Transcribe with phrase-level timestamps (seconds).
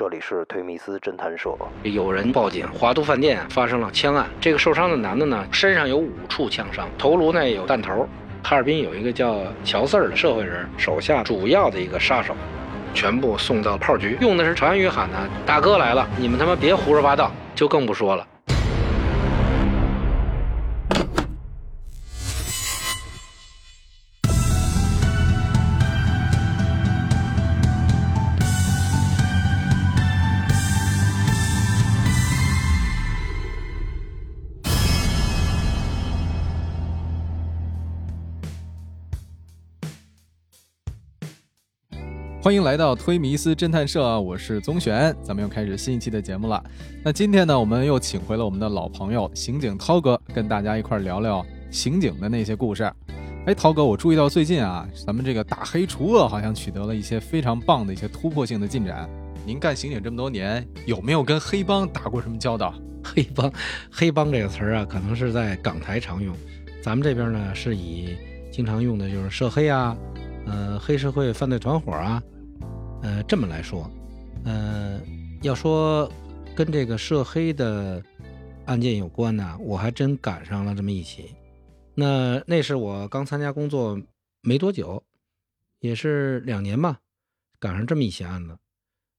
[0.00, 1.54] 这里是推米斯侦探社。
[1.82, 4.26] 有人报警，华都饭店发生了枪案。
[4.40, 8.08] 这个受伤的男的呢，身上有五处枪伤，头颅呢有弹头。
[8.42, 12.34] 哈尔滨有一个叫乔四儿的社会人，手下主要的一个杀手，
[12.94, 18.26] 全部送到炮局，用的是朝阳语喊的：“大哥来了，你们他妈别胡说八道。”就更不说了。
[42.50, 46.60] 欢迎来到推迷思侦探社，我是宗玄，咱们又开始新一期的节目了。
[47.04, 52.92] 那今天呢，我们又请回了我们的老朋友刑警涛哥，跟大家一块聊聊刑警的那些故事。
[53.46, 59.08] 哎，涛哥，我注意到最近啊，咱们这个打黑除恶好像取得了一些非常棒的一些突破性的进展。
[59.46, 62.74] 您干刑警这么多年，有没有跟黑帮打过什么交道？
[63.04, 63.52] 黑帮，
[63.92, 66.34] 黑帮这个词儿啊，可能是在港台常用，
[66.82, 68.16] 咱们这边呢是以
[68.50, 69.96] 经常用的就是涉黑啊，
[70.46, 72.20] 呃，黑社会犯罪团伙啊。
[73.02, 73.90] 呃，这么来说，
[74.44, 75.00] 呃，
[75.42, 76.10] 要说
[76.54, 78.02] 跟这个涉黑的
[78.66, 81.34] 案件有关呢，我还真赶上了这么一起。
[81.94, 83.98] 那那是我刚参加工作
[84.42, 85.02] 没多久，
[85.80, 87.00] 也是两年吧，
[87.58, 88.58] 赶上这么一起案子。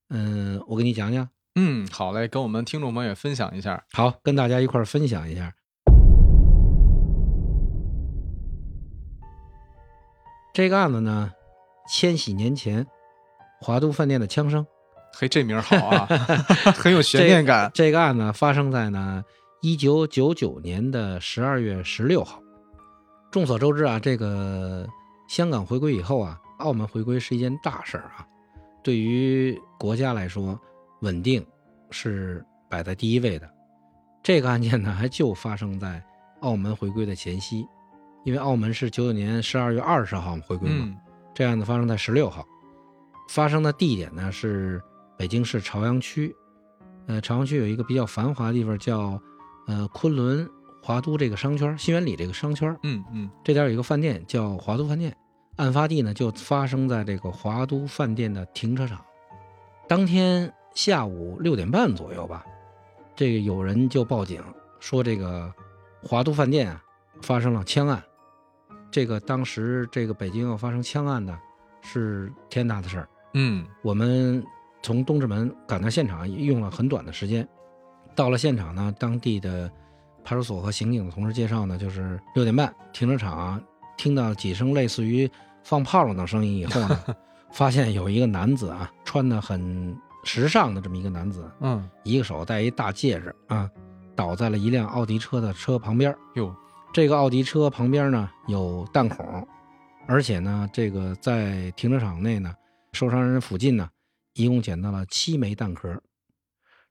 [0.10, 1.28] 嗯，我给你讲讲。
[1.56, 3.84] 嗯，好嘞，跟我们听众朋友分享一下。
[3.92, 5.54] 好，跟大家一块分享一下。
[10.54, 11.32] 这个案子呢，
[11.90, 12.86] 千禧年前。
[13.62, 14.66] 华都饭店的枪声，
[15.14, 16.08] 嘿，这名好啊，
[16.76, 17.70] 很有悬念感。
[17.76, 19.24] 这个案子发生在呢
[19.62, 22.42] 一九九九年的十二月十六号。
[23.32, 24.88] 众所周知啊，这个
[25.30, 28.26] 香港回归以后啊，澳门回归是一件大事儿啊。
[28.84, 30.60] 对于国家来说，
[31.02, 31.46] 稳定
[31.92, 33.48] 是摆在第一位的。
[34.24, 36.04] 这个案件呢，还就发生在
[36.40, 37.64] 澳门回归的前夕，
[38.26, 40.96] 因为澳门是九九年十二月二十号回归嘛，
[41.34, 42.44] 这案子发生在十六号。
[43.32, 44.84] 发生的地点呢是
[45.16, 46.36] 北京市朝阳区，
[47.08, 49.18] 呃，朝阳区有一个比较繁华的地方叫，
[49.68, 50.46] 呃，昆仑
[50.84, 55.16] 华都这个商圈，新源里这个商圈，嗯嗯，这点有一个饭店叫华都饭店，
[55.56, 59.02] 案发地呢就发生在这个华都饭店的停车场。
[59.88, 62.46] 当天下午六点半左右吧，
[63.16, 64.44] 这个有人就报警
[64.82, 65.50] 说这个
[66.04, 66.84] 华都饭店啊
[67.22, 68.04] 发生了枪案，
[68.92, 71.40] 这个当时这个北京要发生枪案呢
[71.82, 73.08] 是天大的事儿。
[73.34, 74.44] 嗯，我们
[74.82, 77.48] 从东直门赶到现场用了很短的时间。
[78.16, 79.72] 到了现场呢，当地的
[80.24, 83.62] 派出所和刑警的同事介绍呢，就是六点半停车场
[83.98, 85.30] 听到几声类似于
[85.64, 87.00] 放炮仗的声音以后呢，
[87.54, 93.70] 发现有一个男子啊，穿的很时尚的这么一个男子，嗯，一个手戴一大戒指啊，
[94.16, 96.14] 倒在了一辆奥迪车的车旁边。
[96.36, 96.54] 哟，
[96.92, 99.48] 这个奥迪车旁边呢有弹孔，
[100.06, 102.54] 而且呢，这个在停车场内呢。
[102.94, 103.90] 受伤人附近呢，
[104.34, 106.02] 一共捡到了七枚弹壳。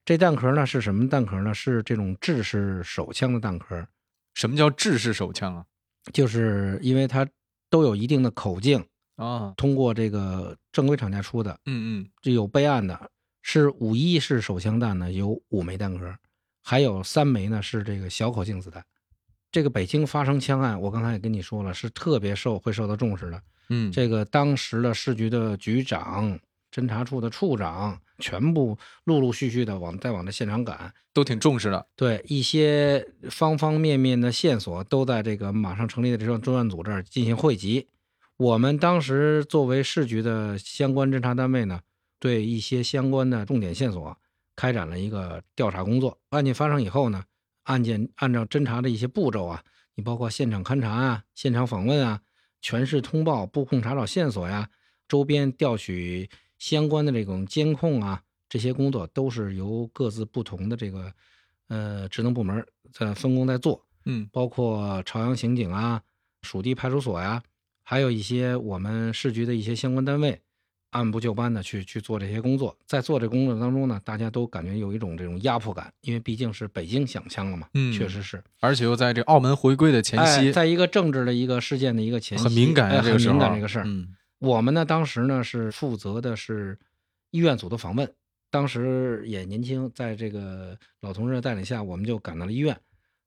[0.03, 1.53] 这弹壳呢是什么弹壳呢？
[1.53, 3.87] 是这种制式手枪的弹壳。
[4.33, 5.65] 什么叫制式手枪啊？
[6.11, 7.27] 就是因为它
[7.69, 8.83] 都有一定的口径
[9.15, 11.51] 啊，通过这个正规厂家出的。
[11.65, 13.11] 嗯嗯，这有备案的，
[13.43, 16.15] 是五一式手枪弹呢，有五枚弹壳，
[16.63, 18.83] 还有三枚呢是这个小口径子弹。
[19.51, 23.43] 这个北京发生枪案，我刚才也跟你说了，是特别受会受到重视的。
[23.73, 26.37] 嗯，这个当时的市局的局长、
[26.69, 31.87] 侦查处的处长，全部陆陆续续的往再往这现场赶，都挺重视的。
[31.95, 37.87] 对一些方方面面的线索，都在这个马上成立的这种专案组这儿进行汇集。
[38.35, 41.79] 我们当时作为市局的相关侦查单位呢，
[42.19, 44.17] 对一些相关的重点线索
[44.53, 46.17] 开展了一个调查工作。
[46.31, 47.23] 案件发生以后呢，
[47.63, 49.63] 案件按照侦查的一些步骤啊，
[49.95, 52.19] 你包括现场勘查啊、现场访问啊。
[52.61, 54.69] 全市通报、布控查找线索呀，
[55.07, 61.11] 周边调取相关的这种监控啊，这些工作都是由各自不同的这个
[61.67, 63.83] 呃职能部门在分工在做。
[64.05, 66.01] 嗯，包括朝阳刑警啊、
[66.41, 67.43] 属地派出所呀，
[67.83, 70.41] 还有一些我们市局的一些相关单位。
[70.91, 83.85] 按部就班的去去做这些工作，在做这工作当中呢，大家都感觉有一种这种压迫感，因为毕竟是北京响枪了嘛，嗯，确实是，而且又在这澳门回归的前夕，在一个政治的一个事件的一个前夕，很敏感很敏感这个事儿。
[83.87, 84.09] 嗯，
[84.39, 86.77] 我们呢当时呢是负责的是
[87.29, 88.13] 医院组的访问，
[88.49, 92.77] 当时也年轻，在这个老同志的带领下，我们就赶到了医院。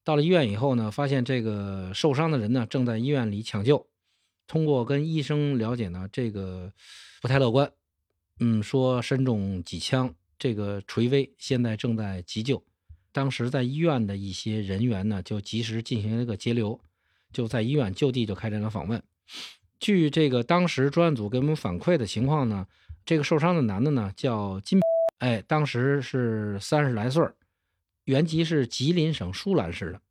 [0.04, 3.86] 到了医院以后呢，发现这个受伤的人呢正在医院里抢救，
[4.46, 6.70] 通过跟医生了解呢，这个。
[7.24, 7.72] 不太乐观，
[8.40, 12.62] 嗯，说身中几枪，这个垂危，现在正在急救。
[13.12, 16.78] 当时在医院的一些人员呢，就及时进行了一个截流，
[17.32, 19.02] 就在医院就地就开展了访问。
[19.80, 22.66] 据这个当时专案组给我们反馈的情况呢，
[23.06, 24.78] 这个受伤的男的呢叫金，
[25.20, 27.26] 哎，当时是三十来岁，
[28.04, 30.02] 原籍是吉林省舒兰市的，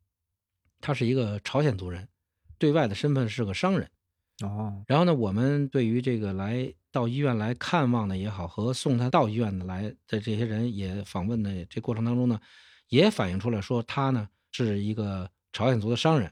[0.80, 2.08] 他是一个朝鲜族人，
[2.58, 3.88] 对外的身份是个商人。
[4.42, 12.40] 哦，然后呢，我们对于这个来到医院来看望的也好，和送他到医院的来的这些人也访问的这过程当中呢。
[12.88, 16.30] 也反映出来说，他呢是一个朝鲜族的商人，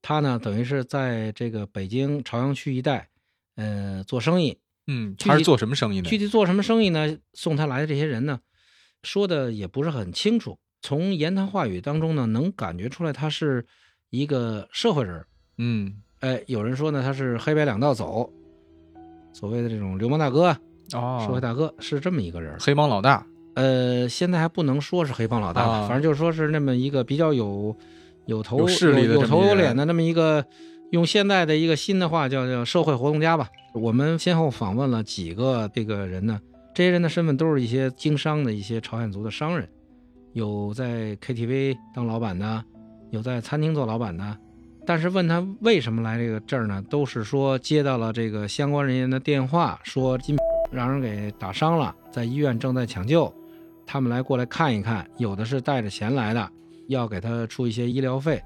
[0.00, 3.08] 他呢等于是在这个北京朝阳区一带，
[3.56, 4.58] 呃，做生意。
[4.86, 6.08] 嗯，他是做什么生意呢？
[6.08, 7.18] 具体做什么生意呢？
[7.34, 8.40] 送他来的这些人呢，
[9.02, 10.58] 说的也不是很清楚。
[10.80, 13.66] 从言谈话语当中呢，能感觉出来他是
[14.10, 15.26] 一个社会人。
[15.58, 18.30] 嗯，哎，有人说呢，他是黑白两道走，
[19.32, 20.56] 所谓的这种流氓大哥
[20.94, 23.26] 哦，社会大哥是这么一个人，黑帮老大。
[23.54, 27.76] 呃，现在还不能说是黑帮老大，反正就是说是那么一个比较有
[28.26, 30.44] 有头有势力的、有头有脸的那么一个，
[30.90, 33.48] 用现在的一个新的话叫叫社会活动家吧。
[33.74, 36.40] 我们先后访问了几个这个人呢，
[36.74, 39.68] 这些人的身份都是一些经商的一些朝鲜族的商人，
[40.32, 42.64] 有在 KTV 当老板的，
[43.10, 44.36] 有在餐厅做老板的。
[44.86, 50.36] 但是问他为什么来这个这儿呢，都是说接到了这个相关人员的电话，说金
[50.70, 53.32] 让人给打伤了，在医院正在抢救。
[53.84, 56.48] 他们来过来看一看，有的是带着钱来的，
[56.88, 58.40] 要给他出一些医疗费。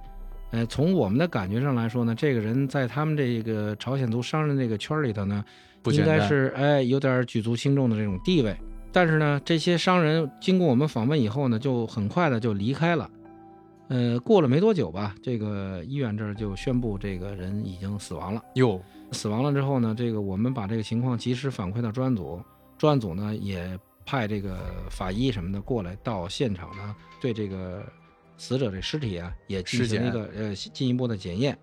[0.50, 5.44] 呃，从我们的感觉上来说呢，这个人在他们这个朝鲜族商人这个圈里头呢，
[5.92, 8.56] 应该是哎有点举足轻重的这种地位。
[8.92, 13.08] 但是呢，这些商人经过我们访问以后呢，就很快的就离开了。
[13.90, 18.42] 呃，过了没多久吧，这个医院这儿就宣布这个人已经死亡了。
[18.54, 18.80] 哟，
[19.12, 22.42] 死亡了之后呢，这个我们把这个情况及时反馈到专案组，
[22.78, 23.78] 专案组呢也。
[24.06, 24.58] 派这个
[24.90, 27.86] 法医什么的过来到现场呢，对这个
[28.36, 31.56] 死者这尸体啊也进行一个呃进一步的检验。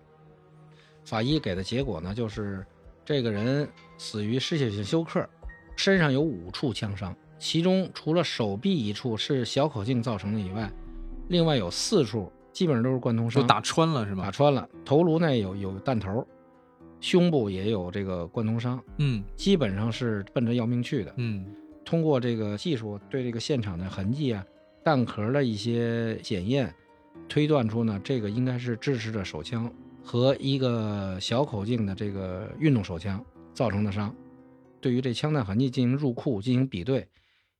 [1.04, 2.64] 法医给的结果呢，就是
[3.04, 5.28] 这个人死于失血性休克，
[5.76, 10.72] 身上有五处枪伤，其中除了手臂一处是小口径造成的以外，
[11.28, 14.24] 另外有四处基本上都是贯通伤，都打穿了是吧？
[14.24, 16.26] 打穿了，头颅内有有弹头，
[17.00, 21.46] 胸部也有这个贯通伤，嗯，基本上是奔着要命去的，嗯。
[21.84, 24.44] 通过这个技术对这个现场的痕迹啊、
[24.84, 26.74] 弹壳的一些检验，
[27.30, 29.72] 推断出呢，这个应该是制式的手枪
[30.04, 34.14] 和一个小口径的这个运动手枪造成的伤。
[34.82, 37.08] 对于这枪弹痕迹进行入库进行比对，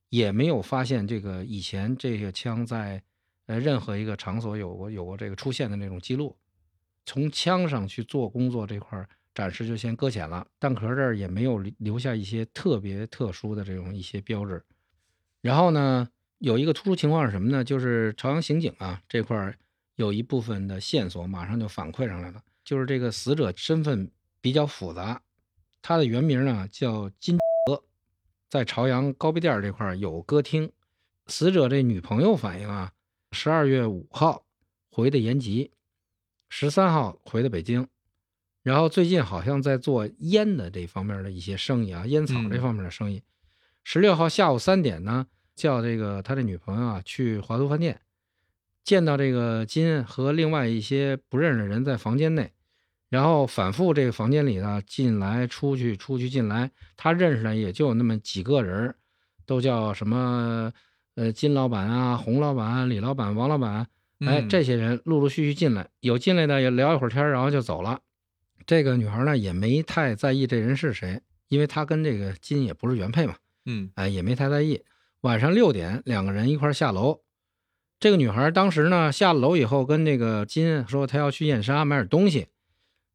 [0.09, 3.01] 也没有发现这个以前这个枪在
[3.49, 6.37] 呃任何一个场所有过有过这个出现的那种记录。
[7.05, 9.09] 从枪上去做工作这块儿。
[9.31, 14.61] 暂时就先搁浅了，弹壳这儿也没有留下一些特别特殊的这种一些标志。
[15.39, 16.09] 然后呢，
[16.39, 17.63] 有一个突出情况是什么呢？
[17.63, 19.57] 就是朝阳刑警啊这块儿
[19.95, 24.11] 有一部分的线索马上就反馈上来了，就是这个死者身份
[24.41, 25.21] 比较复杂，
[25.81, 27.81] 他的原名呢叫金德，
[28.49, 30.69] 在朝阳高碑店这块有歌厅。
[31.27, 32.91] 死者这女朋友反映啊，
[33.31, 34.45] 十二月五号
[34.89, 35.71] 回的延吉，
[36.49, 37.87] 十三号回的北京。
[38.61, 43.23] 然后最近好像在做烟的这方面的一些生意啊，烟草这方面的生意。
[43.83, 48.01] 十六号下午三点呢，叫这个他的女朋友啊去华都饭店，
[48.83, 52.51] 见到这个金和另外一些不认识的人在房间内，
[53.09, 58.93] 然后反复这个房间里呢进来出去出去进来，他认识的也就那么几个人，
[59.45, 60.71] 都叫什么
[61.19, 63.85] 呃金老板啊、洪老板、李老板、王老板，
[64.19, 67.99] 哎，这些人陆陆续续进来，有进来的也聊一会儿天，然后就走了。
[68.65, 73.35] 这个女孩呢也没太在意这人是谁，因为她跟这个金也不是原配嘛，
[73.65, 74.81] 嗯，哎，也没太在意。
[75.21, 77.19] 晚上六点，两个人一块下楼。
[77.99, 82.47] 这个女孩当时呢下了楼以后，跟这个金说她要去燕莎买点东西，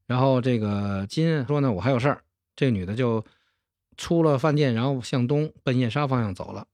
[0.07, 2.23] 然后这个金说呢我还有事儿。
[2.55, 3.25] 这女的就
[3.97, 6.67] 出了饭店，然后向东奔燕莎方向走了。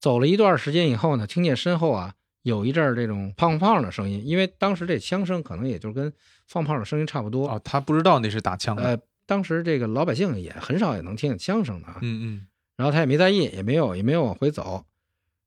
[0.00, 6.12] 走了一段时间以后呢，听见身后啊有一阵儿这种胖胖的声音，因为当时这枪声可能也就跟。
[6.50, 8.82] 放炮的声音差不多啊，他不知道那是打枪的。
[8.82, 11.98] 呃，当时这个老百姓也很少也能听见枪声的啊。
[12.00, 12.46] 嗯嗯。
[12.74, 14.86] 然后他也没在意，也没有也没有往回走。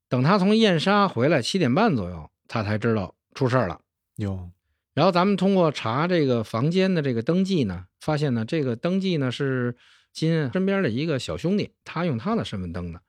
[0.08, 3.80] 等他从燕莎回来七点半左右，他才知道出事儿了。
[4.14, 4.48] 有。
[4.94, 9.74] 然后咱们通过查这个房间的这个登记呢，发现呢这个登记呢是
[10.12, 13.00] 金身边的一个小兄弟，他用他的身份登的。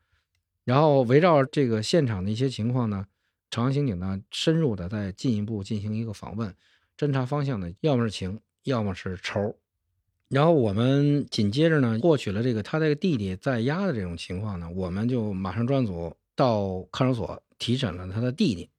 [0.63, 3.05] 然后围绕这个现场的一些情况呢，
[3.51, 6.53] 朝阳刑警呢深入的再进一步进行一个访问。
[6.97, 9.57] 侦查方向呢，要么是情，要么是仇。
[10.29, 18.69] 然后我们紧接着呢，获取了这个他这个弟弟在押的这种情况呢，我们就马上专组到看守所提审了他的弟弟。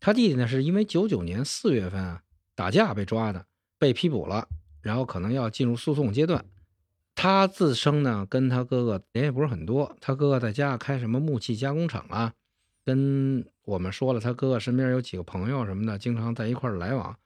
[0.00, 2.22] 他弟弟呢，是因为九九年四月份啊
[2.54, 3.46] 打架被抓的，
[3.78, 4.46] 被批捕了，
[4.82, 6.44] 然后可能要进入诉讼阶段。
[7.14, 9.96] 他自称呢，跟他哥哥联系不是很多。
[10.00, 12.34] 他哥哥在家开什么木器加工厂啊，
[12.84, 17.16] 跟我们说了，他哥哥身边有几个朋友什么的，经常在一块儿来往。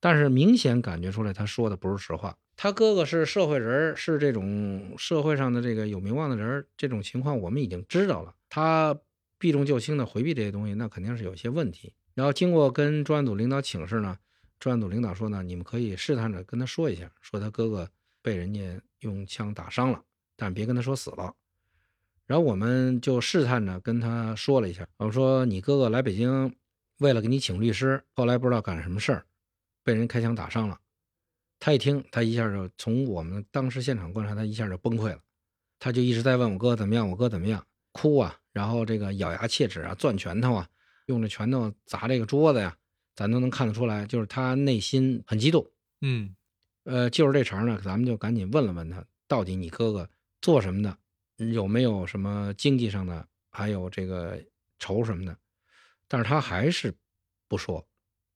[0.00, 2.36] 但是明显感觉出来，他说的不是实话。
[2.56, 8.34] 他哥哥是社会人，是这种社会上的这个有名望的人，这种情况我们已经知道了。
[8.48, 8.98] 他
[9.38, 11.92] 避重就轻的回避这些东西，那肯定是有些问题。
[12.14, 14.18] 然后经过跟专案组领导请示呢，
[14.58, 17.88] 专案组领导说呢，你们可以试探着跟他说一下，说他哥哥
[18.22, 20.02] 被人家用枪打伤了，
[20.36, 21.34] 但别跟他说死了。
[22.26, 26.54] 然后我们就试探着跟他说了一下，我说你哥哥来北京，
[26.98, 29.26] 为了给你请律师，后来不知道干什么事儿。
[29.82, 30.78] 被人开枪打伤了，
[31.58, 35.18] 他一听，他一下就从我们当时现场观察，他一下就崩溃了，
[35.78, 40.68] 他就一直在问我哥怎么样，我哥怎么样，哭啊，然后这个咬牙切齿啊，攥拳头啊，
[41.06, 42.76] 用这拳头砸这个桌子呀，
[43.16, 45.66] 咱都能看得出来，就是他内心很激动。
[46.02, 46.36] 嗯，
[46.90, 50.08] 呃，就是这茬呢，咱们就赶紧问了问他，到底你哥哥
[50.42, 50.96] 做什么的，
[51.52, 54.36] 有没有什么经济上的，还有这个
[54.80, 55.36] 仇什么的，
[56.08, 56.92] 但是他还是
[57.48, 57.86] 不说。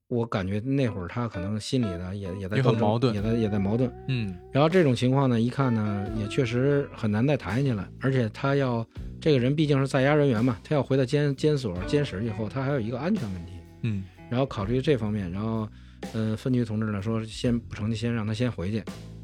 [0.09, 3.91] 我感觉那会儿他可能心里呢也也在很矛盾，也在也在矛盾。
[4.07, 7.89] 嗯，然后这种情况呢，一看呢也确实很难再谈下去了。
[8.01, 8.87] 而且他要
[9.19, 13.53] 这个人毕竟是在押人员嘛，他要回到监监所监室以后，他还有一个安全问题。
[13.83, 15.67] 嗯，然后考虑这方面，然后
[16.13, 18.83] 呃分局同志呢说先不成，先让他先回去，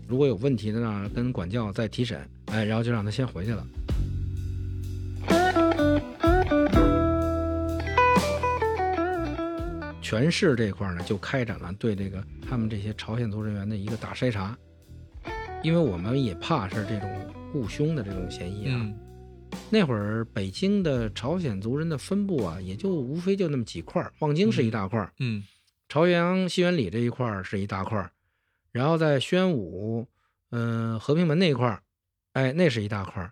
[0.09, 2.21] 如果有问题的呢跟管教再提审。
[2.47, 3.65] 哎，然后就让他先回去了。
[10.03, 14.59] 全市这块呢，就开展了对这个他们这些朝鲜族人员的一个大筛查，
[15.63, 17.09] 因为我们也怕是这种
[17.53, 18.93] 雇凶的这种嫌疑啊。
[19.71, 25.45] 那会儿北京的朝鲜族人的分布啊，也就无非就那么几块望京是一大块嗯，
[25.91, 28.11] 朝阳西园里这一块是一大块
[28.71, 30.07] 然后在宣武，
[30.51, 31.83] 嗯，和平门那一块
[32.33, 33.29] 哎，那是一大块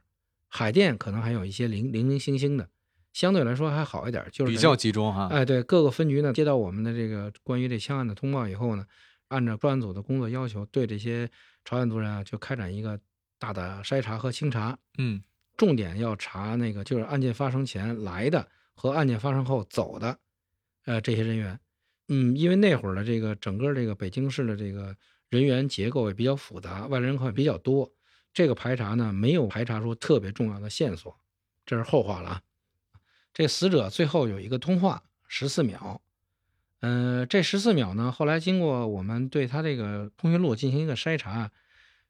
[0.48, 2.68] 海淀可能还有一些零零零星星的。
[3.12, 5.28] 相对来说还好一点，就是比较集中哈。
[5.30, 8.84] 哎，对，各个分局呢接到我们的这个关于这枪案的通报以后呢，
[9.28, 11.30] 按照专案组的工作要求，对这些
[11.64, 12.98] 朝鲜族人啊就开展一个
[13.38, 14.76] 大的筛查和清查。
[14.98, 15.22] 嗯，
[15.56, 20.18] 重点要查那个就是案件发生前来的和案件发生后走的，
[20.86, 21.58] 呃，这些人员。
[22.08, 24.96] 嗯，因为那会儿的这个整个这个北京市的这个
[25.28, 27.92] 人员结构也比较复杂，外来人口也比较多，
[28.32, 31.14] 这个排查呢没有排查出特别重要的线索，
[31.66, 32.42] 这是后话了啊。
[33.34, 36.00] 这死者最后有一个通话，十四秒。
[36.80, 41.50] 嗯，这十四秒呢，后来经过我们对他这个通讯录进行一个筛查，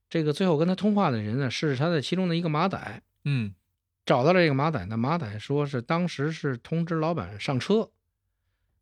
[0.08, 3.02] 这个最后跟他通话的人呢，是他的其中的一个马仔。
[3.24, 3.54] 嗯，
[4.06, 7.90] 找到了这个马仔呢，马仔说是当时是通知老板上车。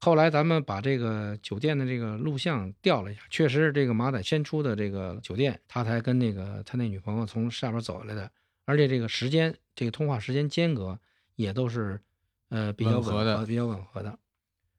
[0.00, 8.30] 后来咱们把这个酒店的这个录像调了一下，确实是这个马仔先出的这个酒店，他才跟那个他那女朋友从下边走下来的，
[8.64, 10.98] 而且这个时间，这个通话时间间隔
[11.34, 12.00] 也都是。
[12.48, 14.20] 呃，比较吻合的，比较吻合的。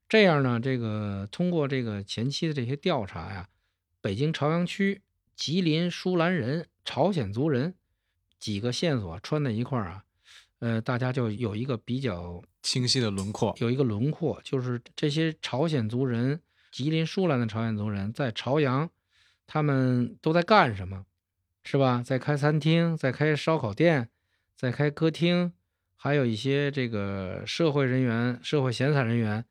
[0.07, 3.49] 这样呢，这个通过这个前期的这些调查呀，
[3.99, 5.01] 北京朝阳区
[5.35, 7.75] 吉林舒兰人朝鲜族人
[8.39, 10.03] 几个线索穿在一块儿啊，
[10.59, 18.89] 呃，大家就有一个比较清晰的轮廓，有一个轮廓，就是这些朝鲜族人，吉林舒兰的朝鲜族人在朝阳，
[19.47, 21.05] 他们都在干什么，
[21.63, 22.03] 是吧？
[22.05, 24.09] 在开餐厅，在开烧烤店，
[24.53, 25.53] 在开歌厅。
[25.95, 29.45] 还有一些这个社会人员、社会闲散人员，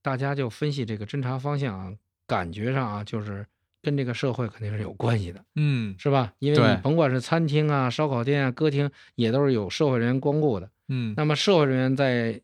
[0.00, 1.92] 大家就分析这个侦查方向啊，
[2.28, 3.44] 感觉上啊，就是
[3.82, 6.32] 跟这个社会肯定是有关系的，嗯，是吧？
[6.38, 11.14] 因为你甭管是餐厅啊、烧烤店啊、歌厅，也都是有社会人员光顾的，嗯。
[11.16, 12.40] 那么社会人员在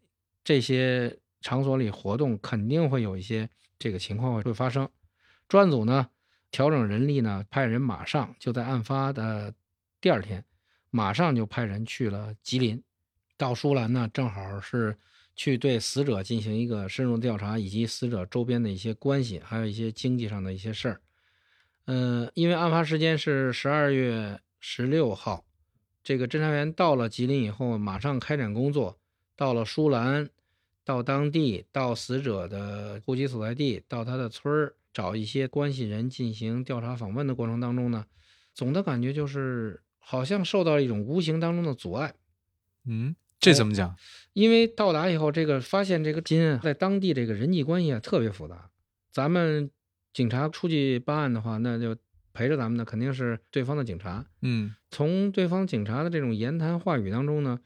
[0.46, 3.50] 这些场所里活动，肯定会有一些
[3.80, 4.88] 这个情况会发生。
[5.48, 6.08] 专案组呢，
[6.52, 9.52] 调整人力呢，派人马上就在案发的
[10.00, 10.44] 第二天，
[10.90, 12.80] 马上就派人去了吉林。
[13.36, 14.96] 到舒兰呢，正好是
[15.34, 21.00] 去对死者进行一个深入调查，以及死者周边的一些关系，还有一些经济上的一些事儿。
[21.86, 25.44] 嗯，因为案发时间是十二月十六号，
[26.04, 29.00] 这个侦查员到了吉林以后，马上开展工作，
[29.34, 30.30] 到了舒兰，
[30.86, 38.06] 到当地，到死者的户籍所在地，到他的村儿，找一些关系人进行调查访问的过程当中呢，
[38.54, 42.14] 总的感觉就是好像受到了一种无形当中的阻碍。
[42.86, 43.16] 嗯。
[43.38, 43.94] 这怎么讲？
[44.32, 48.70] 因为到达以后，这个发现这个金在当地这个人际关系啊特别复杂。
[49.12, 49.70] 咱们
[50.14, 51.94] 警察出去办案的话，那就
[52.32, 54.24] 陪着咱们的肯定是对方的警察。
[54.40, 57.60] 嗯，从对方警察的这种言谈话语当中呢，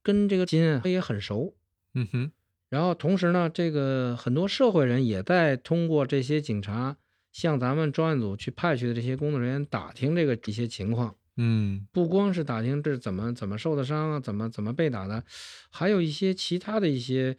[0.00, 1.56] 跟这个金他也很熟。
[1.94, 2.30] 嗯哼，
[2.68, 6.96] 然后同时呢，这个很多社会人也在通过这些警察
[7.32, 11.14] 向咱们专案组去派去的这些工作人员打听这个一些情况。
[11.36, 15.24] 嗯不光是打听这怎么怎么受的伤啊，怎么怎么被打的，
[15.70, 17.36] 还有一些其他的一些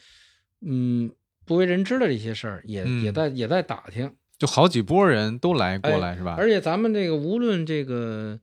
[0.62, 1.10] 嗯
[1.46, 4.14] 不为人知的这些事儿，也、嗯也在也在打听。
[4.38, 6.36] 就好几波人都来过哎来是吧？
[6.38, 8.38] 而且咱们这个无论这个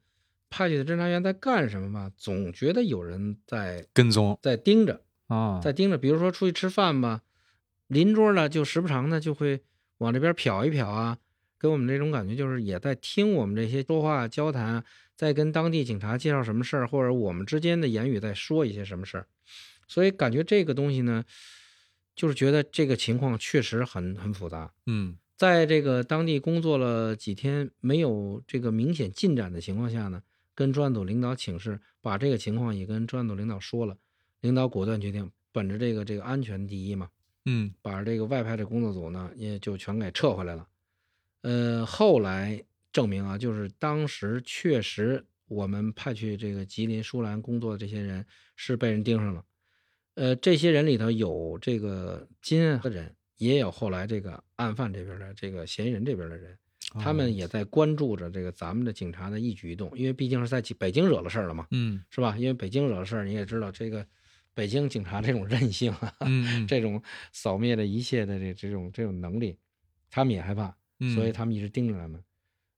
[0.48, 5.02] 派去的侦查员在干什么吧，总觉得有人在跟踪在盯着，
[5.32, 5.96] 啊，在盯着。
[5.96, 7.22] 比如说出去吃饭吧，
[7.86, 9.62] 邻桌呢就时不常的就会
[9.98, 11.18] 往这边瞟一瞟啊，
[11.58, 14.84] 给我们这种感觉就是也在听我们这些说话交谈啊，
[15.16, 19.26] 在跟当地警察介绍什么事儿，或者我们之间的言语在说一些什么事儿，
[19.86, 21.24] 所以感觉这个东西呢，
[22.14, 24.72] 就是觉得这个情况确实很很复杂。
[24.86, 30.22] 嗯在这个当地工作了几天，没有这个明显进展的情况下呢，
[30.54, 33.96] 跟专案组领导请示，把这个情况也跟专案组领导说了，
[34.42, 37.08] 领导果断决定，本着这个这个安全第一嘛，
[37.46, 40.68] 嗯把这个外派的工作组呢也就全给撤回来了。
[41.40, 49.44] 呃，后来证明啊，就是当时确实我们派去这个吉林舒兰工作的这些人是被人盯上了。
[50.14, 56.56] 呃，这些人里头有这个金的人，也有后来这个案犯这边的这个嫌疑人这边的人，
[57.00, 62.36] 他哦们也在关注着这个咱们的警察的一举一动，因为毕竟是在北京惹了事儿了嘛，嗯是吧？
[62.36, 64.06] 因为北京惹了事儿，你也知道这个
[64.54, 66.12] 北京警察这种韧性啊，
[66.68, 69.56] 这种扫灭了一切的这这种这种能力，
[70.10, 72.22] 他们也害怕，嗯所以他们一直盯着他们。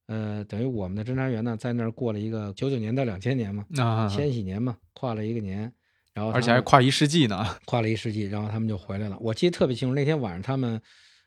[0.07, 5.73] 呃，等于我们的侦查员呢，在那儿过了一个九九年到两千年嘛，啊，千禧年嘛，跨了一个年，
[6.13, 7.43] 然后而且还跨一世纪呢。
[7.65, 9.17] 跨了一世纪，然后他们就回来了。
[9.19, 10.79] 我记得特别清楚，那天晚上他们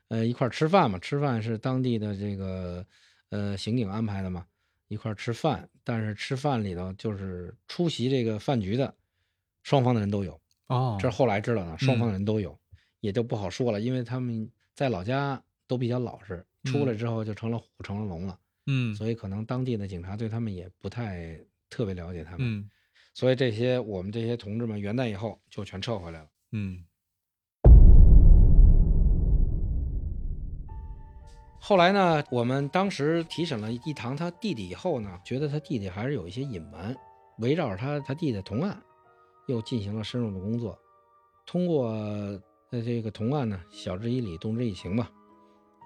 [0.07, 2.87] 呃一块儿吃饭嘛，吃饭是当地的这个
[3.31, 4.47] 呃刑警安排的嘛，
[4.87, 5.69] 一块儿吃饭。
[5.83, 8.95] 但是吃饭里头就是出席这个饭局的
[9.69, 12.59] 双方的人都有，哦，这是后来知道的，双方嗯的人都有，
[13.01, 18.95] 也就不好说了，因为他们在老家都比较老实，出来之后就成了虎成了龙了，嗯。
[18.95, 22.71] 所以可能当地的警察对他们也不太特别了解他们，嗯。
[23.13, 26.27] 所以这些我们这些同志们元旦以后就全撤回来了。
[26.53, 26.83] 嗯。
[31.61, 36.97] 后来呢，我们当时提审了一堂他弟弟以后呢，觉得他弟弟还是有一些隐瞒，
[37.41, 38.83] 围绕着他他弟的同案，
[39.49, 40.79] 又进行了深入的工作。
[41.45, 41.89] 通过
[42.71, 45.11] 呃这个同案呢，晓之以理，动之以情吧，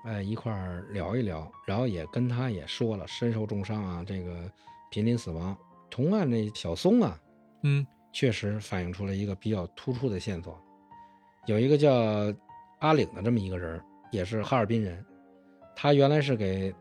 [0.04, 4.50] 哎一块儿聊一聊，然后也跟他也说了身受重伤啊，这个
[4.90, 5.56] 濒临死亡。
[5.88, 7.18] 同案这小松啊，
[7.62, 10.58] 嗯确实反映出了一个比较突出的线索，
[11.46, 11.94] 有一个叫
[12.80, 15.04] 阿岭的这么一个人儿，也是哈尔滨人，
[15.76, 16.74] 他原来是给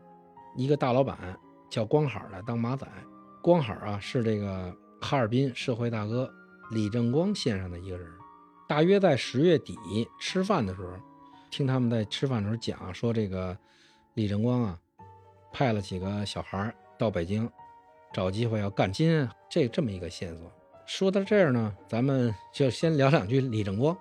[0.56, 1.38] 一个大老板
[1.70, 2.86] 叫光海儿的当马仔。
[3.42, 6.28] 光海儿啊是这个哈尔滨社会大哥
[6.72, 8.06] 李正光先生的一个人。
[8.68, 9.76] 大约在十月底
[10.18, 10.88] 吃饭的时候，
[11.50, 13.56] 听他们在吃饭的时候讲说，这个
[14.14, 14.78] 李正光啊
[15.52, 17.48] 派了几个小孩儿到北京
[18.12, 20.50] 找机会要干金啊，这这么一个线索。
[20.86, 23.94] 说到这儿呢，咱们就先聊两句李正光。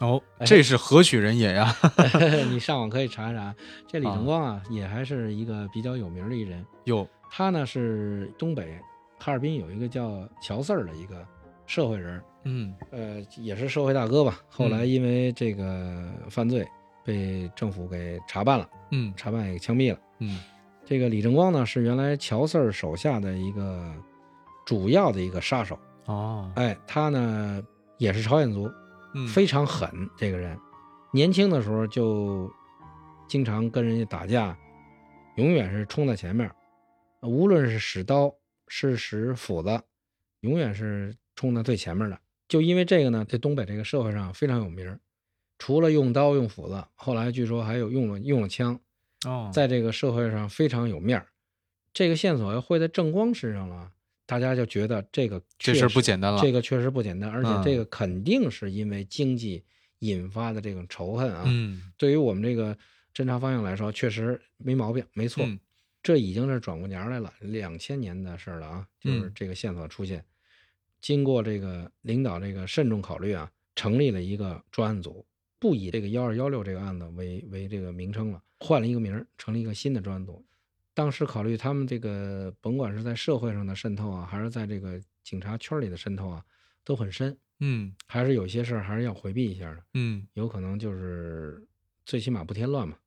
[0.00, 1.74] 哦，哎这是何许人也呀？
[2.50, 3.54] 你上网可以查一查，
[3.86, 6.64] 这李正光啊，也还是一个比较有名的一人。
[6.84, 8.78] 有，他呢是东北
[9.18, 11.26] 哈尔滨有一个叫乔四儿的一个
[11.68, 14.40] 社会人儿，嗯呃，也是社会大哥吧。
[14.48, 16.66] 后来嗯因为这个犯罪
[17.04, 20.00] 被政府给查办了，嗯查办也给枪毙了。
[20.20, 20.40] 嗯
[20.86, 23.94] 这个李正光呢是原来乔四儿手下的一个
[24.64, 25.78] 主要的一个杀手。
[26.06, 27.62] 哦，哎，他呢
[27.98, 28.66] 也是朝鲜族，
[29.14, 29.90] 嗯非常狠。
[30.16, 30.58] 这个人
[31.12, 32.50] 年轻的时候就
[33.28, 34.56] 经常跟人家打架，
[35.36, 36.50] 永远是冲在前面，
[37.20, 38.32] 无论是使刀
[38.68, 39.78] 是使斧子，
[40.40, 42.18] 永远是冲在最前面的。
[42.48, 44.98] 就因为这个呢，在东北这个社会上非常有名儿。
[45.58, 48.78] 除了用刀用斧子，后来据说还有用了用了枪，
[49.24, 51.26] 哦，在这个社会上非常有面儿。
[51.92, 53.90] 这个线索要汇在正光身上了，
[54.26, 56.40] 大家就觉得这个这事儿确实不简单了。
[56.40, 59.64] 这个确实不简单，而且嗯这个肯定是因为经济
[60.00, 61.44] 引发的这种仇恨啊。
[61.46, 62.76] 嗯对于我们这个
[63.14, 65.44] 侦查方向来说，确实没毛病，没错。
[65.44, 65.58] 嗯
[66.00, 70.24] 这已经是转过年儿来了，两千年的事儿了啊，就是嗯这个线索出现。
[71.08, 75.24] 经过这个领导这个慎重考虑啊，成立了一个专案组，
[75.58, 80.44] 不以这个幺二幺六这个案子为为这个名称了，换了一个名儿，成立一个新的专案组。
[80.92, 86.44] 当时考虑他们这个甭管是在社会上的渗透啊，还是在这个警察圈里的渗透啊，
[86.84, 89.82] 都很深，嗯还是有些事儿还是要回避一下的。
[89.94, 91.66] 嗯有可能就是
[92.04, 92.98] 最起码不添乱嘛。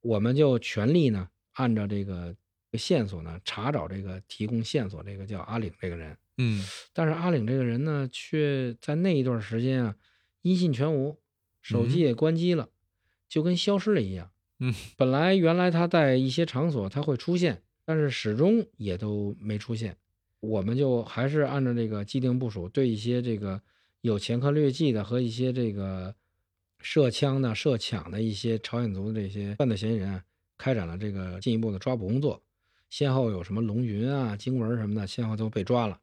[0.00, 2.34] 我们就全力呢，按照这个
[2.72, 6.16] 线索呢，查找这个提供线索这个叫阿岭这个人。
[6.38, 9.96] 嗯但是阿岭这个人呢，却在那一段时间啊，
[10.42, 11.18] 音信全无，
[11.60, 12.68] 手机也关机了，
[13.28, 14.30] 就跟消失了一样。
[14.58, 19.96] 嗯，本来原来他在一些场所他会出现，但是始终也都没出现。
[20.40, 23.60] 我们就还是按照这个既定部署，对一些这个
[24.00, 26.14] 有前科劣迹的和一些这个
[26.80, 30.24] 涉枪的、涉抢的一些朝鲜族的这些犯罪嫌疑人啊，
[30.58, 32.42] 开展了这个进一步的抓捕工作。
[32.90, 36.00] 先后有什么龙云啊、经文什么的，先后都被抓了。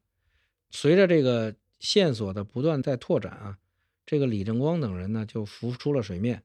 [0.70, 3.58] 随着这个线索的不断在拓展啊，
[4.06, 6.42] 这个李正光等人呢就浮出了水面。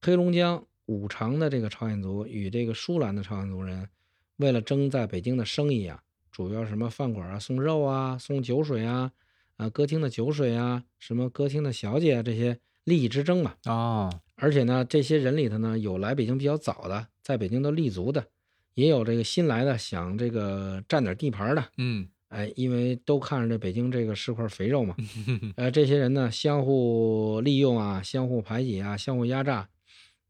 [0.00, 3.88] 黑龙江五常的这个朝鲜族与这个舒兰的朝鲜族人，
[4.36, 9.12] 为了争在北京的生意啊，主要什么饭馆啊送肉啊、送酒水啊，
[9.56, 13.54] 啊歌厅的酒水啊，什么歌厅的小姐啊这些利益之争嘛。
[13.66, 18.26] 哦，而且呢，这些人里头呢，有来北京比较早的，在北京都立足的，
[18.74, 21.64] 也有这个新来的想这个占点地盘的。
[21.76, 24.96] 嗯哎，因为都看着这北京这个是块肥肉嘛，
[25.56, 29.68] 呃，这些人呢相互利用啊，相互排挤啊，相互压榨。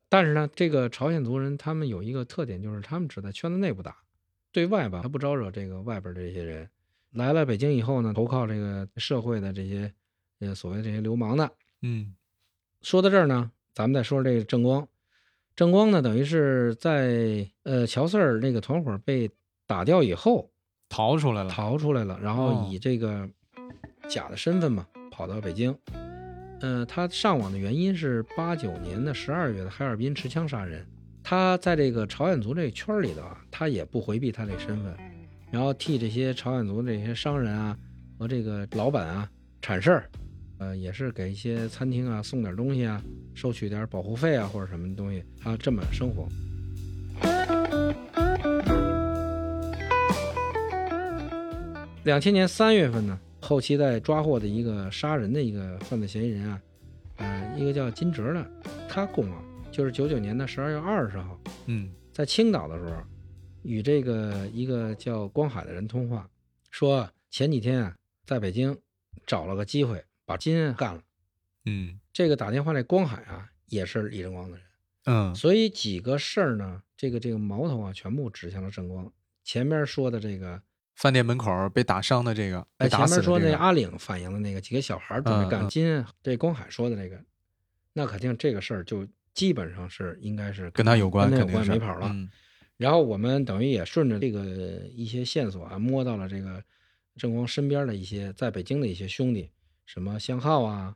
[0.09, 3.97] 但是呢，这个朝鲜族人他们有一个特点，就是他们只在圈子内部打，
[4.53, 6.69] 对外吧他不招惹这个外边的这些人。
[7.13, 9.93] 来了北京以后呢，投靠这个社会的这些
[10.41, 11.51] 呃所谓这些流氓的。
[11.81, 12.15] 嗯
[12.83, 14.87] 说到这儿呢，咱们再说说这个郑光。
[15.57, 19.31] 郑光呢，等于是在呃乔四儿那个团伙被
[19.67, 20.52] 打掉以后，
[20.93, 23.27] 逃出来了，逃出来了，然后哦以这个
[24.11, 25.75] 假的身份嘛，跑到北京。
[26.61, 30.87] 呃，他上网的原因是八九年的十二月的哈尔滨持枪杀人。
[31.23, 34.95] 他在这个朝鲜族这个圈儿里头啊，他也不回避他这个身份，
[35.51, 37.75] 然后替这些朝鲜族这些商人啊
[38.19, 39.27] 和这个老板啊
[39.63, 40.11] 铲事儿，
[40.59, 43.03] 呃，也是给一些餐厅啊送点东西啊，
[43.35, 46.29] 收取点保护费啊或者什么东西，他这么生活。
[52.05, 56.61] 两千年三月份呢，后期在抓获的一个杀人的一个犯罪嫌疑人啊，
[57.17, 58.51] 呃，一个叫金哲的，
[58.89, 63.01] 他供啊，就是九九年的十二月二十号，嗯在青岛的时候，
[63.63, 66.29] 与这个一个叫光海的人通话，
[66.71, 68.77] 说前几天啊，在北京
[69.25, 71.01] 找了个机会把金干了。
[71.67, 74.67] 嗯这个打电话那光海啊，也是李正光的人，
[75.05, 79.11] 嗯所以几个事儿呢，这个这个矛头啊，全部指向了正光。
[79.45, 80.61] 前面说的这个，
[81.03, 85.51] 饭店门口被打伤的这个，哎，前面说那阿岭反映的那个几个小孩儿准备嗯嗯。
[85.51, 87.21] 干金，这光海说的那个，
[87.93, 92.07] 那肯定这个事儿就基本上是应该是跟他有关，跟他有肯定没跑了。
[92.09, 92.31] 嗯。
[92.77, 94.45] 然后我们等于也顺着这个
[94.95, 96.63] 一些线索啊，摸到了这个
[97.17, 99.51] 郑光身边的一些在北京的一些兄弟，
[99.85, 100.95] 什么向浩啊，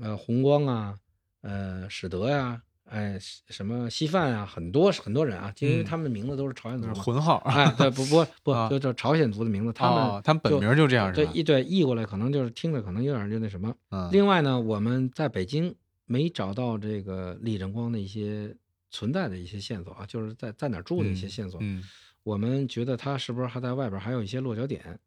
[0.00, 1.00] 呃，红光啊，
[1.40, 11.10] 呃，史德呀、哎，什么稀饭啊，很多很多人啊，因为嗯他们的名字都是朝鲜族混号，哎，对，不不不啊，就就朝鲜族的名字，他们哦他们本名就这样？
[11.14, 13.74] 对一对译过来，可能就是听着可能有点就那什么。
[13.90, 15.74] 嗯，另外呢，我们在北京
[16.04, 18.54] 没找到这个李正光的一些
[18.90, 21.58] 存在的一些线索啊，就是在在哪儿住的一些线索。
[21.62, 21.82] 嗯
[22.24, 25.00] 我们觉得他是不是还在外边还有一些落脚点？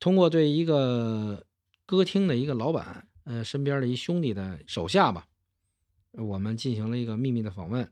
[0.00, 1.44] 通过对一个
[1.84, 5.26] 歌厅的一个老板，呃，身边的一兄弟的手下吧，
[6.12, 7.90] 我们进行了一个秘密的访问。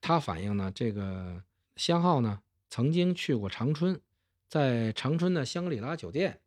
[0.00, 1.42] 他反映呢，这个
[1.76, 4.00] 香浩呢曾经去过长春，
[4.48, 6.40] 在长春的香格里拉酒店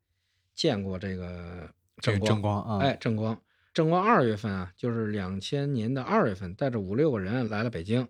[0.54, 2.28] 见过这个这个正光。
[2.30, 3.42] 郑光啊，哎，正光，
[3.74, 8.08] 郑光二月份啊，就是两千年的二月份，带着五六个人来了北京，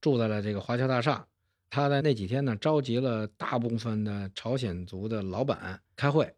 [0.00, 1.26] 住在了这个华侨大厦。
[1.70, 6.34] 他在那几天呢，召集了大部分的朝鲜族的老板开会，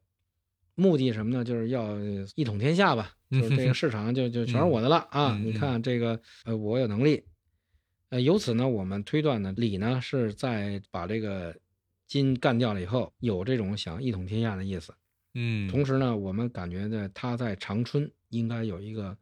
[0.75, 1.43] 目的什么呢？
[1.43, 1.99] 就是要
[2.35, 5.37] 一统天下吧，就是这个 市场就就全是我的了啊！
[5.43, 7.25] 你看这个，呃，我有能力。
[8.11, 11.57] 呃，由此呢，我们推断呢，李呢是在把这个
[12.07, 14.95] 金干掉了以后，有这种想一统天下的意思。
[15.33, 19.17] 嗯，同时呢，我们感觉呢，他在长春应该有一个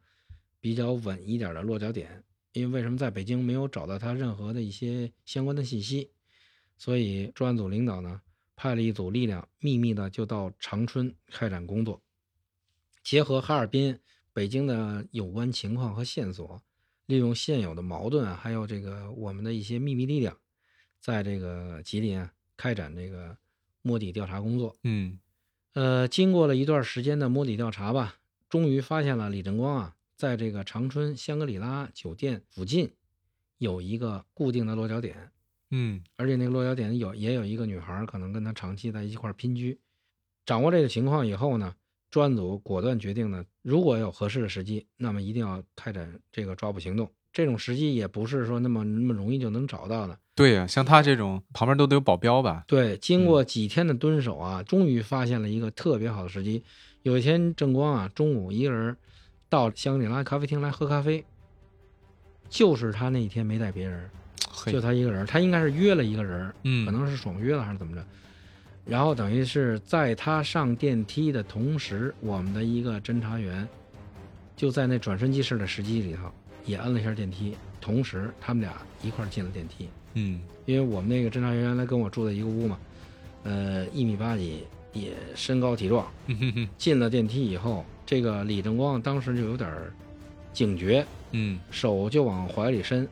[0.59, 2.21] 比较稳一点的落脚点，
[2.51, 6.11] 因为为什么在北京没有找到他任何的一些相关的信息，
[6.77, 8.19] 所以专案组领导呢
[8.57, 12.01] 派了一组力量，秘密的就到长春开展工作，
[13.03, 13.99] 结合哈尔滨、
[14.33, 16.61] 北京的有关情况和线索，
[17.05, 20.37] 利用现有的矛盾啊，还有这个我们的一些秘密力量，
[20.99, 23.37] 在这个吉林啊开展这个
[23.81, 24.75] 摸底调查工作。
[24.83, 25.19] 嗯
[25.73, 28.17] 呃，经过了一段时间的摸底调查吧，
[28.49, 32.91] 终于发现了李正光啊，在这个长春香格里拉酒店附近
[33.57, 35.31] 有一个固定的落脚点，
[35.69, 39.79] 嗯而且那个落脚点有也有一个女孩，可能跟他长期在一块儿拼居。
[40.45, 41.75] 掌握这个情况以后呢，
[42.11, 47.09] 专案组果断决定呢，如果有合适的时机，那么一定要开展这个抓捕行动。
[47.31, 50.19] 这种时机也不是说那么那么容易就能找到的。
[50.35, 52.65] 对呀、像他这种旁边都得有保镖吧？
[52.67, 56.61] 对，经过几天的蹲守啊，终于发现了一个特别好的时机。
[57.03, 58.97] 有一天，正光啊，中午一个人
[59.47, 61.23] 到香格里拉咖啡厅来喝咖啡，
[62.49, 64.09] 就是他那一天没带别人，
[64.65, 65.25] 就他一个人。
[65.25, 68.05] 他应该是约了一个人，嗯，可能是爽约了还是怎么着。
[68.85, 73.67] 然后等于是在他上电梯的同时，我们的一个侦查员
[74.55, 76.31] 就在那转瞬即逝的时机里头
[76.65, 79.87] 也摁了一下电梯，同时他们俩一块进了电梯。
[80.13, 82.77] 嗯因为我们那个侦查员原来跟我住在一个屋嘛，
[83.43, 84.63] 呃，一米八几，
[84.93, 86.05] 也身高体壮。
[86.77, 89.71] 进了电梯以后，这个李正光当时就有点
[90.53, 93.07] 警觉，嗯手就往怀里伸，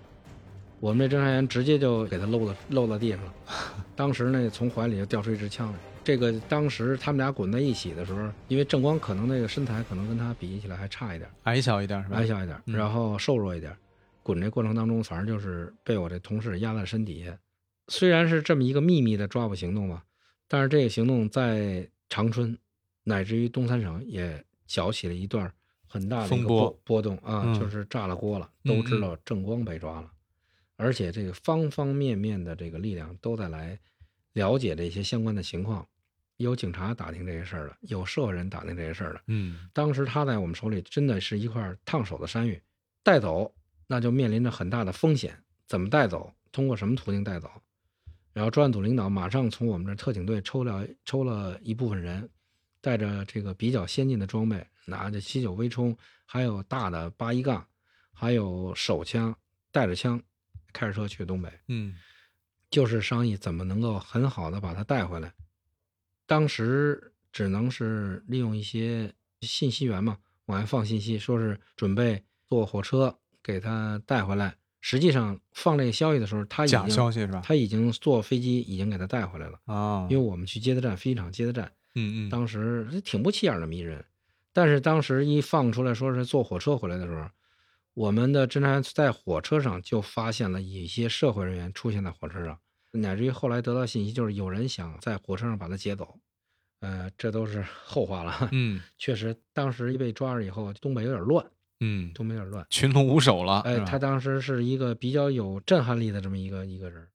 [0.80, 3.34] 我们这侦查员直接就给他搂到搂到地上了。
[3.96, 5.80] 当时呢，从怀里就掉出一支枪来。
[6.04, 12.18] 这个当时他们俩滚在一起的时候，因为正光可能那个身材可能跟他比起来还差一点儿，矮小一点是吧？
[12.18, 13.78] 矮小一点然后瘦弱一点儿。
[14.24, 17.38] 滚这过程当中，反正就是被我这同事压在身底下。
[17.88, 20.04] 虽然是这么一个秘密的抓捕行动吧，
[20.48, 22.58] 但是这个行动在长春
[23.04, 25.52] 乃至于东三省也搅起了一段
[25.88, 30.10] 很大的一个风波波波动啊，嗯就是炸了锅了，嗯都知道正光被抓了，
[30.80, 33.78] 而且这个方方面面的这个力量都在来
[34.32, 35.86] 了解这些相关的情况。
[36.38, 39.22] 有警察打听这些事儿了，有社会人打听这些事儿了。
[39.28, 42.62] 嗯当时他在我们手里真的是一块烫手的山芋，
[43.04, 43.54] 带走
[43.88, 45.38] 那就面临着很大的风险。
[45.68, 46.34] 怎么带走？
[46.54, 47.52] 通过什么途径带走？
[48.32, 52.30] 然后专案组领导马上从我们这特警队抽了抽了一部分人，
[52.80, 57.68] 带着这个比较先进的装备，拿着七九微冲，还有大的八一杠，
[58.14, 59.36] 还有手枪，
[59.74, 60.22] 带着枪，
[60.74, 61.52] 开着车去东北。
[61.68, 61.96] 嗯
[62.70, 65.34] 就是商议怎么能够很好的把他带回来。
[66.28, 74.56] 当时只能是利用一些信息源嘛，往外放信息，说是准备坐火车给他带回来。
[74.82, 77.42] 实际上放这个消息的时候，他已假经消息是吧？
[77.44, 84.06] 他已经坐飞机已经给他带回来了，啊，因为我们去接的站，飞机场接的站，嗯嗯当时挺不起眼的迷人。
[84.54, 87.28] 但是当时一放出来说是坐火车回来的时候，
[87.96, 92.58] 我们的侦查员在火车上就发现了一些社会人员出现在火车上，
[92.92, 96.18] 乃至于后来得到信息，就是有人想在火车上把他劫走。
[96.82, 98.50] 呃，这都是 后话了。
[98.54, 101.46] 嗯 确实，当时一被抓着以后，东北有点乱，
[101.82, 102.66] 嗯，东北有点乱。
[102.70, 103.60] 群龙无首了。
[103.62, 107.06] 哎他当时是一个比较有震撼力的这么一个一个人。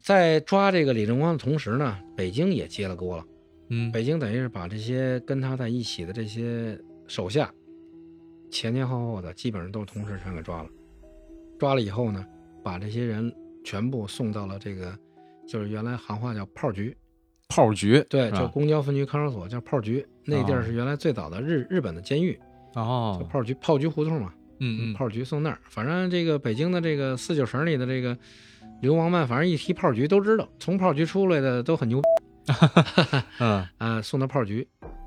[0.00, 3.24] 在抓这个李正光的同时呢，北京也接了锅了。
[3.68, 7.52] 嗯北京等于是把这些跟他在一起的这些手下，
[8.50, 10.68] 前前后后的基本上都是同时全给抓了。
[11.58, 12.26] 抓了以后呢，
[12.62, 13.32] 把这些人
[13.64, 14.98] 全部送到了这个，
[15.46, 16.96] 就是原来行话叫炮局，
[17.48, 20.04] 炮局对，就公交分局看守所，叫炮局。
[20.24, 22.38] 那地儿是原来最早的日日本的监狱，
[22.74, 24.34] 叫哦，炮局炮局胡同嘛。
[24.64, 25.58] 嗯嗯炮局送那儿。
[25.64, 28.16] 反正这个北京的这个四九城里的这个
[28.80, 32.08] 流氓们，反正一提炮局都知道，从炮局出来的都很牛逼
[33.38, 34.66] 嗯啊，送到炮局，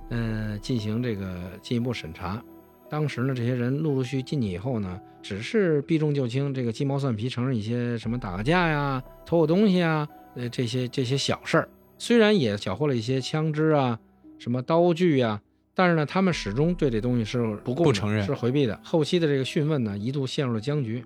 [0.10, 2.42] 嗯、进行这个进一步审查。
[2.90, 11.70] 当时呢，这些人陆陆续续进去以后呢，只是避重就轻，这个鸡毛蒜皮，承认一些什么打个架呀、偷个东西啊，呃，这些这些小事儿。
[11.98, 14.00] 虽然也缴获了一些枪支啊、
[14.38, 15.42] 什么刀具啊、
[15.74, 18.80] 但是呢，他们始终对这东西是不不承认是回避的。
[18.84, 21.04] 后期的这个讯问呢，一度陷入了僵局。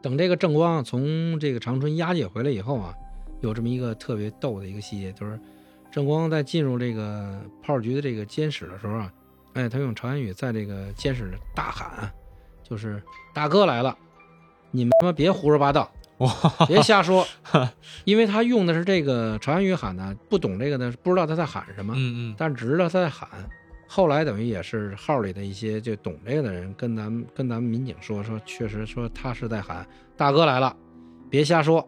[0.00, 2.94] 等这个郑光从这个长春押解回来以后啊，
[3.42, 5.38] 有这么一个特别逗的一个细节，就是
[5.90, 9.12] 郑光在进入这个炮局的这个监室的时候啊，
[9.52, 12.10] 哎，他用朝鲜语在这个监室大喊，
[12.62, 13.02] 就是
[13.34, 13.94] “大哥来了，
[14.70, 15.90] 你们他妈别胡说八道，
[16.66, 17.26] 别瞎说”，
[18.06, 23.28] 因为他用的是这个朝鲜语喊的，不懂这个的不知道他在喊什么，嗯嗯但只知道他在喊。
[23.86, 30.74] 后来等于也是号里的一些就懂这个的人跟咱们跟咱们民警说说，确实说他是在喊大哥来了，
[31.28, 31.86] 别瞎说。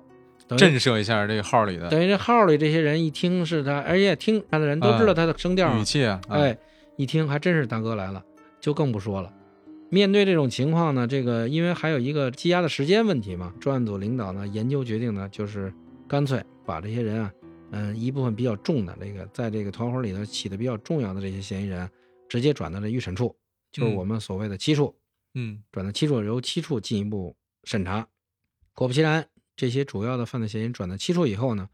[0.57, 6.57] 震慑一下这个号里的等于这号里这些人一听是他，而且听他的人都知道他的声调啊，语气哎，
[6.97, 8.25] 一听还真是大哥来了，
[8.61, 9.33] 就更不说了。
[9.91, 15.73] 面对这种情况呢，这个因为还有一个积压的时间问题嘛，专案组领导呢研究决定呢，就是
[16.09, 17.33] 干脆把这些人啊，
[17.71, 21.89] 嗯、一部分比较重的这个，在这个团伙里头起的比较重要的这些嫌疑人，
[22.29, 23.37] 直接转到这预审处，
[23.71, 24.95] 就是嗯我们所谓的七处，
[25.35, 28.07] 嗯转到七处，由七处进一步审查。
[28.73, 29.25] 果不其然，
[29.57, 31.69] 这些主要的犯罪嫌疑人转到七处以后呢，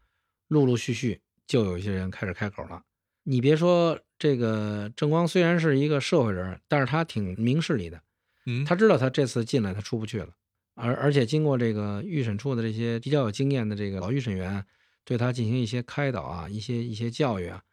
[0.47, 2.83] 陆陆续续就有一些人开始开口了。
[3.23, 8.01] 你别说这个郑光虽然是一个社会人，但是他挺明事理的，
[8.45, 10.29] 嗯，他知道他这次进来他出不去了，
[10.73, 14.65] 而而且经过这个预审处的这些比较有经验的这个老预审员
[15.03, 17.63] 对他进行一些开导啊，一些一些教育啊，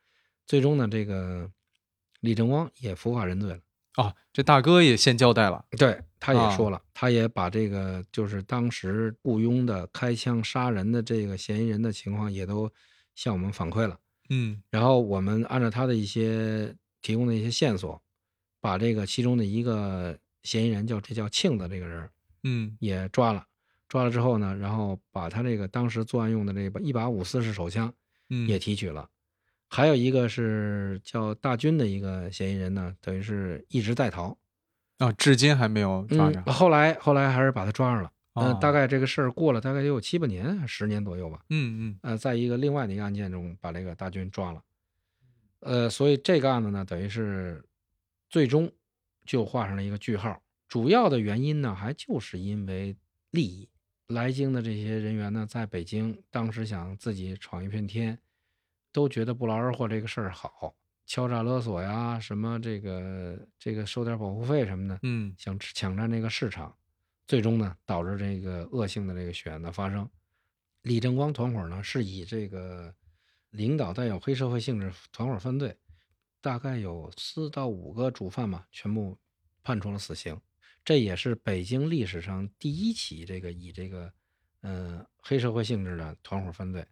[0.47, 1.51] 最终呢，这个
[2.21, 3.61] 李正光也伏法认罪了。
[3.97, 12.71] 哦，这大哥也先交代了，对，他啊也说了，他也把这个就是当时雇佣的开枪杀人的这个嫌疑人的情况也都
[13.17, 13.99] 向我们反馈了。
[14.31, 18.01] 嗯然后我们按照他的一些提供的一些线索，
[18.61, 22.09] 把这个其中的一个嫌疑人叫这叫庆子这个人
[22.45, 23.45] 嗯也抓了。
[23.89, 27.93] 抓了之后呢，然后把他这个当时作案用的这把一把五四式手枪
[28.29, 29.09] 嗯，也提取了。
[29.69, 34.37] 还有一个是叫大军的一个嫌疑人呢，等于是一直在逃。
[34.99, 36.53] 啊，至今还没有抓着嗯，。
[36.53, 38.11] 后来后来还是把他抓上了。
[38.35, 41.41] 嗯、哦大概这个事儿过了大概得有七八年，十年左右吧。
[41.51, 44.63] 嗯嗯呃，在一个另外的一个案件中把这个大军抓了。
[45.61, 47.65] 呃，所以这个案子呢，等于是
[48.29, 48.71] 最终
[49.27, 50.41] 就画上了一个句号。
[50.69, 52.97] 主要的原因呢，还就是因为
[53.31, 53.69] 利益。
[54.09, 58.19] 来京的这些人员呢，在北京当时想自己闯一片天，
[58.99, 60.75] 都觉得不劳而获这个事儿好，
[61.07, 66.77] 敲诈勒索呀，什么这个这个收点保护费什么的，嗯想抢占这个市场，
[67.29, 70.11] 最终呢导致这个恶性的这个血案的发生。
[70.83, 72.93] 李正光团伙呢是以这个
[73.51, 75.77] 领导带有黑社会性质团伙犯罪，
[76.41, 79.17] 大概有四到五个主犯吧，全部
[79.63, 80.37] 判处了死刑。
[80.85, 84.13] 这也是北京历史上第一起这个以这个
[84.63, 86.85] 呃黑社会性质的团伙犯罪，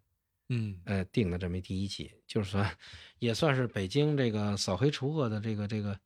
[0.49, 2.65] 嗯呃定的这么第一起，就是说
[3.19, 5.97] 也算是北京这个扫黑除恶的这个这个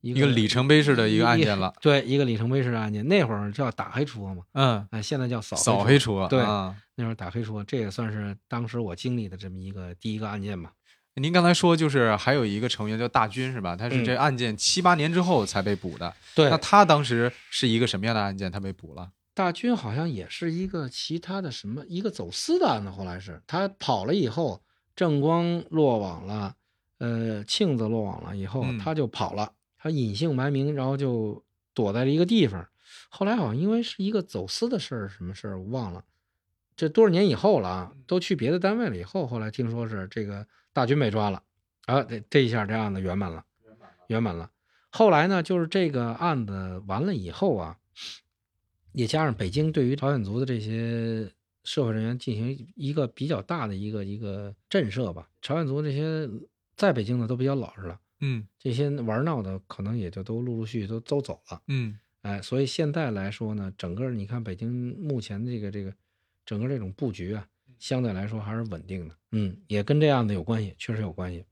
[0.00, 1.72] 一一个里程碑式的一个案件了。
[1.80, 3.06] 对，一个里程碑式的案件。
[3.06, 6.28] 那会儿叫打黑除恶嘛，嗯，哎，现在叫扫扫黑黑除恶。
[6.28, 10.72] 对啊，那会儿打黑除恶，这也算是当时我经历的这么一个第一个案件吧。
[11.14, 13.74] 您刚才说就是还有一个成员叫大军是吧？
[13.74, 16.14] 他是嗯这案件七八年之后才被捕的。
[16.34, 18.50] 对那他当时是一个什么样的案件？
[18.50, 19.10] 他被捕了？
[19.32, 23.40] 大军好像也是一个其他的什么一个走私的案子，后来是。
[23.46, 24.62] 他跑了以后，
[24.94, 26.54] 正光落网了，
[26.98, 32.68] 呃，庆子落网了以后嗯，他就跑了，他隐姓埋名，然后就躲在了一个地方。
[33.08, 36.04] 后来好像因为是一个走私的事儿，什么事儿我忘了，
[36.76, 41.42] 这多少年以后了啊，都去别的单位了以后，后来听说是这个大军被抓了，
[41.86, 43.44] 啊，这这一下这案子圆满了，
[44.08, 44.50] 圆满了。
[44.90, 47.76] 后来呢，就是这个案子完了以后啊，
[48.92, 51.30] 也加上北京对于朝鲜族的这些
[51.64, 55.28] 社会人员进行一个比较大的一个一个震慑吧。
[55.42, 56.28] 朝鲜族这些
[56.76, 61.62] 在北京的都比较老实了，嗯这些玩闹的可能也就都陆陆续续都都走了。
[61.68, 65.92] 嗯哎，所以现在来说呢，整个你看北京目前这个这个
[66.44, 67.46] 整个这种布局啊，
[67.78, 69.14] 相对来说还是稳定的。
[69.32, 71.44] 嗯，也跟这案子有关系，确实有关系。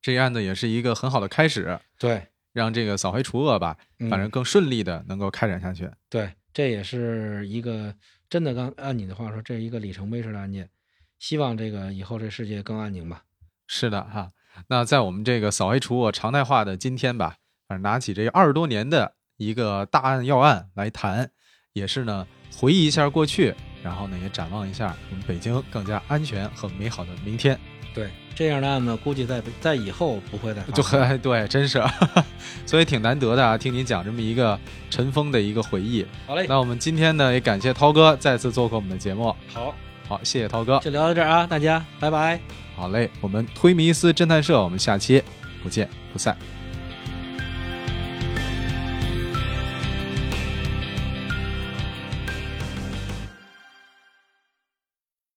[0.00, 5.90] 这案子也是一个很好的开始，对，让这个扫黑除恶吧，嗯反正更顺利的能够开展下去。
[6.08, 7.94] 对，这也是一个
[8.30, 10.70] 真的刚按你的话说，这是一个里程碑式的案件。
[11.18, 13.24] 希望这个以后这世界更安宁吧。
[13.66, 14.32] 是的哈，
[14.68, 17.36] 那在我们这个扫黑除恶常态化的今天吧，
[17.68, 21.30] 反正拿起这二十多年的一个大案要案来谈，
[21.74, 27.58] 也是呢回忆一下过去，然后呢也展望一下我们北京更加安全和美好的明天。
[27.94, 31.08] 对，这样的案子估计在在以后不会再发就生。
[31.08, 31.82] 很 对，真是，
[32.66, 34.58] 所以挺难得的啊，听你讲这么一个
[34.90, 36.06] 尘封的一个回忆。
[36.26, 39.74] 好嘞，那我们今天呢也感谢涛哥再次做客我们的节目，好，
[40.06, 40.78] 好，谢谢涛哥。
[40.80, 42.38] 就聊到这儿啊，大家拜拜。
[42.76, 45.22] 好嘞，我们推迷思侦探社，我们下期
[45.62, 46.36] 不见不散。